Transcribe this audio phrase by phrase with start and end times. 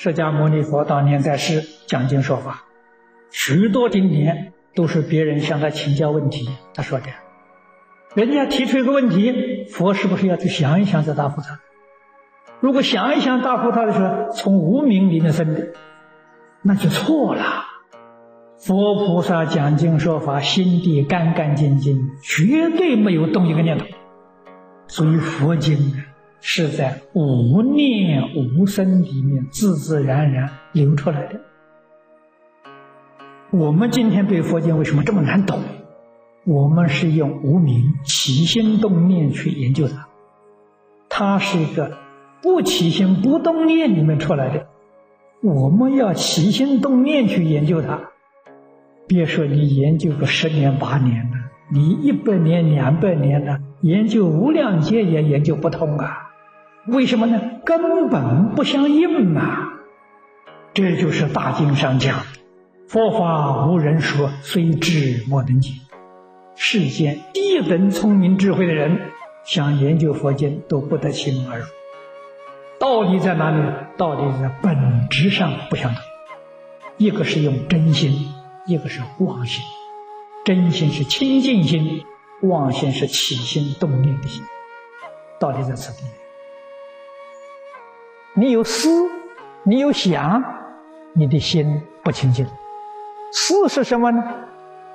[0.00, 2.62] 释迦牟尼佛当年在世讲经说法，
[3.32, 7.06] 许多经典都是别人向他请教问题，他说的。
[8.14, 11.58] 人家提出一个问题，佛是不是要去想一想再答复他？
[12.60, 15.66] 如果想一想答复他的时候，从无名里面生的，
[16.62, 17.64] 那就错了。
[18.56, 23.84] 佛菩萨讲经说法，心地干干净净，绝对没有动一个念头。
[24.86, 25.76] 所以佛经
[26.40, 31.40] 是在无念无生里面自自然然流出来的。
[33.50, 35.58] 我们今天对佛经为什么这么难懂？
[36.44, 40.08] 我们是用无名起心动念去研究它，
[41.08, 41.98] 它是一个
[42.42, 44.66] 不起心不动念里面出来的。
[45.42, 48.00] 我们要起心动念去研究它，
[49.06, 51.36] 别说你研究个十年八年了，
[51.72, 56.27] 你一百年两百年了，研究无量劫也研究不通啊！
[56.88, 57.38] 为什么呢？
[57.66, 59.74] 根本不相应啊！
[60.72, 62.20] 这就是大经上讲
[62.88, 65.72] ：“佛法无人说，虽智莫能解。”
[66.56, 69.10] 世间低等聪明智慧的人，
[69.44, 71.66] 想研究佛经都不得其门而入。
[72.80, 73.62] 道理在哪里？
[73.98, 76.02] 道理在本质上不相同。
[76.96, 78.32] 一个是用真心，
[78.66, 79.62] 一个是妄心。
[80.44, 82.02] 真心是清净心，
[82.42, 84.42] 妄心是起心动念的心。
[85.38, 86.08] 道理在此地。
[88.38, 88.88] 你有思，
[89.64, 90.44] 你有想，
[91.12, 92.46] 你的心不清净。
[93.32, 94.22] 思是什么呢？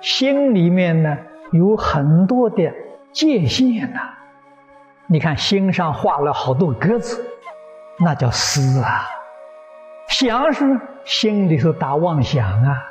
[0.00, 1.14] 心里面呢？
[1.52, 2.72] 有很多的
[3.12, 4.00] 界限呐，
[5.06, 7.22] 你看心上画了好多格子，
[7.98, 9.02] 那叫思啊；
[10.08, 12.82] 想是心里头打妄想啊，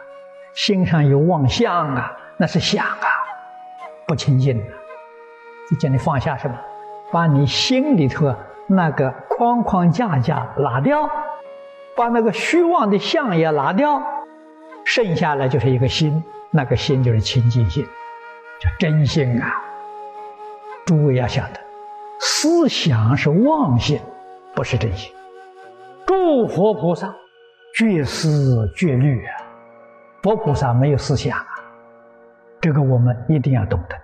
[0.53, 3.07] 心上有妄想啊，那是想啊，
[4.05, 4.63] 不清净的。
[5.71, 6.55] 就叫你放下什么，
[7.11, 8.31] 把你心里头
[8.67, 11.09] 那个框框架架拿掉，
[11.95, 14.01] 把那个虚妄的相也拿掉，
[14.83, 17.85] 剩下来就是一个心，那个心就是清净心。
[18.59, 19.51] 叫真心啊！
[20.85, 21.59] 诸位要晓得，
[22.21, 23.99] 思想是妄心，
[24.55, 25.13] 不是真心。
[26.05, 27.13] 诸佛菩萨
[27.75, 29.31] 绝思绝虑啊！
[30.23, 31.45] 佛菩萨没有思想啊，
[32.61, 33.95] 这个我们一定要懂得。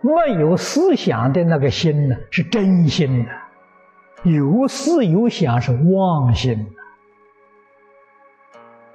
[0.00, 3.30] 没有思想的那个心呢，是真心的；
[4.24, 6.68] 有思有想是妄心。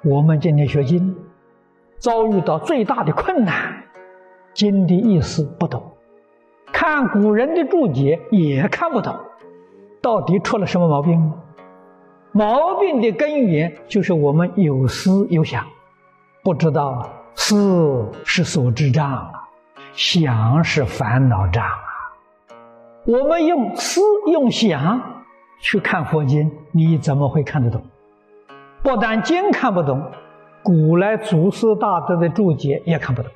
[0.02, 1.18] 我们今天学经，
[1.98, 3.84] 遭遇到最大的困难。
[4.54, 5.98] 经的意思不懂，
[6.72, 9.20] 看古人的注解也看不懂，
[10.02, 11.34] 到底出了什么毛病？
[12.32, 15.66] 毛病的根源就是我们有思有想，
[16.42, 17.06] 不知道
[17.36, 19.32] 思是所知障啊，
[19.94, 21.84] 想是烦恼障啊。
[23.06, 24.02] 我们用思
[24.32, 25.17] 用想
[25.60, 27.82] 去看佛经，你怎么会看得懂？
[28.84, 30.02] 不但经看不懂，
[30.64, 33.32] 古来祖师大德的注解也看不懂。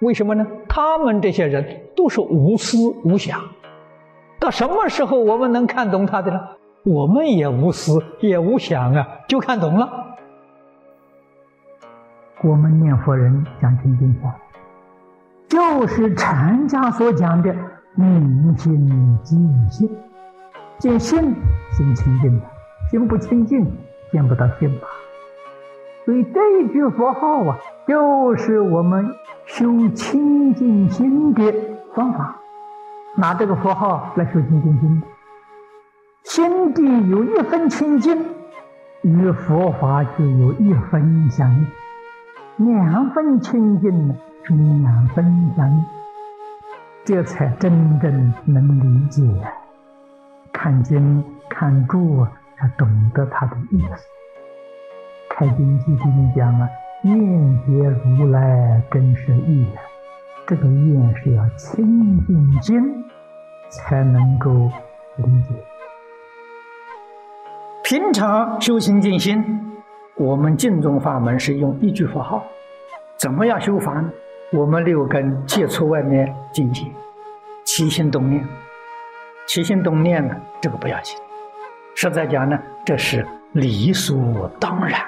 [0.00, 0.46] 为什么呢？
[0.68, 3.40] 他们这些人都是无思无想，
[4.40, 6.40] 到什么时候我们能看懂他的呢？
[6.84, 9.88] 我们也无思也无想啊，就看懂了。
[12.42, 14.34] 我们念佛人讲清净法，
[15.48, 17.54] 就是禅家所讲的
[17.94, 19.88] 明心见性，
[20.84, 21.34] 见性
[21.72, 22.46] 心清净的，
[22.90, 23.66] 心不清净
[24.12, 24.86] 见不到性法。
[26.04, 27.58] 所以这一句佛号啊，
[27.88, 29.14] 就是我们
[29.46, 31.54] 修清净心的
[31.94, 32.38] 方法。
[33.16, 35.02] 拿这个佛号来修清净心，
[36.24, 38.22] 心地有一分清净，
[39.00, 41.64] 与佛法就有一分相应；
[42.58, 45.84] 两分清净呢，是两分相应。
[47.06, 49.22] 这才真正能理解，
[50.54, 54.06] 看经看住才懂得他的意思。
[55.28, 56.68] 开经记里面讲啊，
[57.02, 57.72] 愿解
[58.16, 59.82] 如来真实义啊，
[60.46, 63.04] 这个愿是要清净经
[63.68, 64.70] 才能够
[65.16, 65.54] 理解。
[67.82, 69.44] 平常修行静心，
[70.14, 72.44] 我们净宗法门是用一句佛号，
[73.18, 74.10] 怎么样修法呢？
[74.52, 76.84] 我们六根接触外面境界，
[77.64, 78.46] 起心动念，
[79.46, 81.18] 起心动念呢，这个不要紧。
[81.94, 85.00] 实在讲呢，这是理所当然。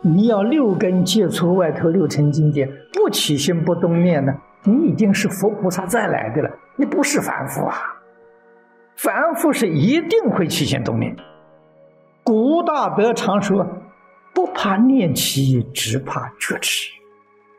[0.00, 4.34] 你要六根接触外头六尘境界，不起心不动念呢？
[4.62, 7.74] 你已经是佛菩萨再来的了，你不是凡夫啊！
[8.96, 11.16] 凡夫是一定会起心动念。
[12.22, 13.66] 古大德常说
[14.32, 16.90] ：“不怕念起，只怕觉迟。”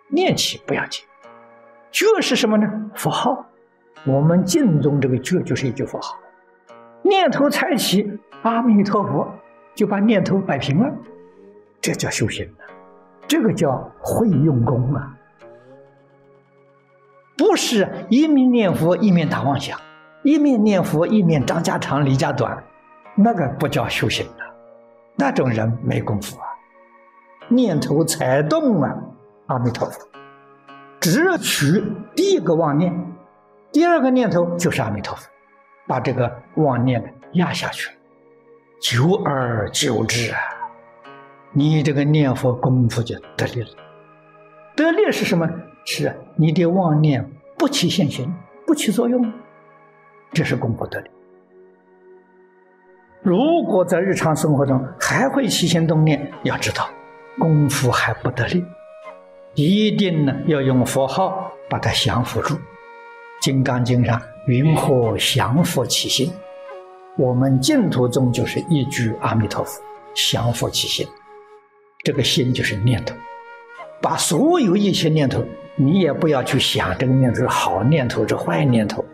[0.10, 1.04] 念起不要紧，
[1.92, 2.68] 觉是什么呢？
[2.94, 3.46] 符号。
[4.06, 6.18] 我们净宗这个觉就是一句佛号，
[7.04, 9.28] 念头才起，阿弥陀佛。
[9.75, 10.90] 就把念头摆平了，
[11.81, 12.63] 这叫修行啊，
[13.28, 15.18] 这个叫会用功啊，
[17.38, 19.78] 不是一面念佛一面打妄想，
[20.24, 22.63] 一面念佛一面张家长李家短，
[23.16, 24.48] 那个不叫修行啊，
[25.18, 26.48] 那种人没功夫啊，
[27.50, 28.96] 念头才动啊，
[29.48, 30.08] 阿弥陀佛，
[31.01, 31.84] 只取
[32.16, 32.94] 第一个妄念，
[33.75, 35.27] 第二个念头就是阿弥陀佛，
[35.86, 37.92] 把这个妄念压下去。
[38.80, 40.39] 久而久之啊，
[41.51, 43.68] 你这个念佛功夫就得力了。
[44.77, 45.45] 得力是什么？
[45.83, 48.33] 是你的妄念不起现行，
[48.66, 49.30] 不起作用，
[50.31, 51.12] 这是功夫得力。
[53.24, 56.88] 如果在日常生活中还会起心动念，要知道
[57.38, 58.63] 功夫还不得力，
[59.54, 62.56] 一定呢要用佛号把它降服住。
[63.46, 66.32] 《金刚经》上云何降伏其心？
[67.16, 69.80] 我们净土宗就是一句阿弥陀佛，
[70.16, 71.08] 降伏其心，
[72.04, 73.14] 这个心就是念头，
[74.02, 75.46] 把所有一切念头，
[75.76, 79.06] 你也不要去想这个念头是好念头是坏念头，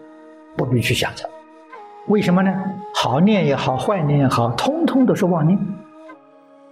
[0.55, 1.27] 不必去想它。
[2.07, 2.53] 为什么呢？
[2.95, 5.59] 好念也好，坏念也好，通通都是妄念。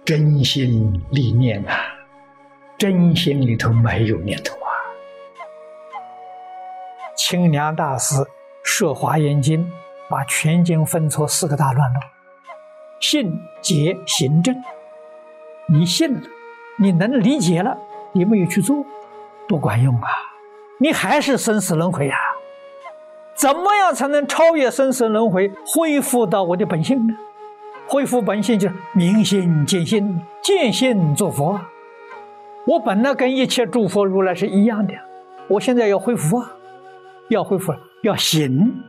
[0.06, 1.76] 真心立念啊，
[2.78, 4.56] 真心里头没有念头。
[7.28, 8.14] 清凉大师
[8.62, 9.64] 设《华严经》。
[10.08, 12.00] 把全经分出四个大段落：
[12.98, 14.56] 信、解、行、证。
[15.68, 16.20] 你信了，
[16.80, 17.78] 你能理解了，
[18.10, 18.84] 你没有去做，
[19.48, 20.08] 不管用啊！
[20.80, 22.16] 你还是生死轮回呀！
[23.36, 27.14] 怎么样才能超越生死轮回，恢复到我的本性呢？
[27.86, 31.60] 恢复本性就是明心见性，见性做佛。
[32.66, 34.94] 我本来跟一切诸佛如来是一样的，
[35.46, 36.56] 我现在要恢复啊！
[37.30, 37.72] 要恢复，
[38.02, 38.82] 要行，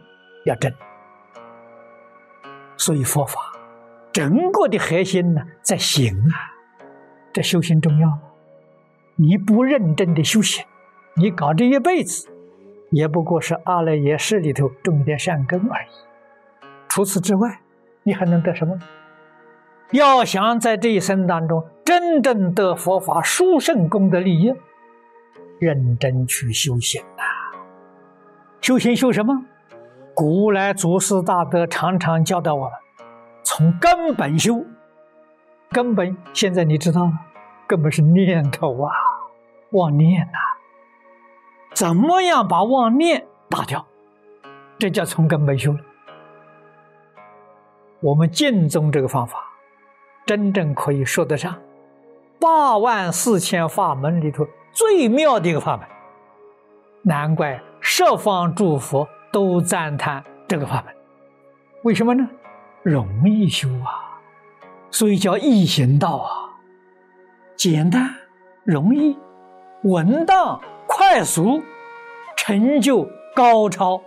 [0.45, 0.73] 要正。
[2.75, 3.39] 所以佛法
[4.11, 6.35] 整个的核心呢，在行啊，
[7.31, 8.19] 这修行重要。
[9.15, 10.65] 你不认真的修行，
[11.15, 12.27] 你搞这一辈子，
[12.89, 15.87] 也不过是阿赖耶识里头种点善根而已。
[16.89, 17.61] 除此之外，
[18.01, 18.77] 你还能得什么？
[19.91, 24.51] 要想在这一生当中真正得佛法殊胜功德利益，
[25.59, 27.03] 认真去修行！
[28.71, 29.33] 修行修什么？
[30.15, 32.71] 古来祖师大德常常教导我们，
[33.43, 34.63] 从根本修。
[35.71, 37.11] 根本现在你知道了，
[37.67, 38.93] 根本是念头啊，
[39.71, 40.37] 妄念呐。
[41.73, 43.85] 怎么样把妄念打掉？
[44.79, 45.75] 这叫从根本修。
[47.99, 49.43] 我们净宗这个方法，
[50.25, 51.53] 真正可以说得上
[52.39, 55.85] 八万四千法门里头最妙的一个法门。
[57.01, 59.07] 难怪十方诸佛。
[59.33, 60.93] 都赞叹这个法门，
[61.83, 62.29] 为什么呢？
[62.83, 64.19] 容易修啊，
[64.89, 66.51] 所以叫易行道啊，
[67.55, 68.13] 简单、
[68.65, 69.17] 容易、
[69.83, 71.63] 稳当、快速，
[72.35, 74.01] 成就高超。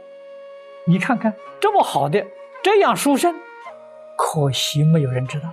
[0.86, 2.22] 你看看这么好的，
[2.62, 3.34] 这样殊胜，
[4.18, 5.48] 可惜没有人知道。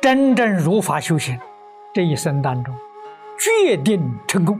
[0.00, 1.38] 真正如法修行，
[1.92, 2.74] 这一生当中，
[3.38, 4.58] 决定成功。